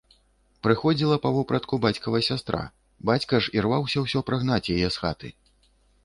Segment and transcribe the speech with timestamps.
[0.67, 2.61] Прыходзіла па вопратку бацькава сястра,
[3.09, 5.29] бацька ж ірваўся ўсё прагнаць яе з хаты.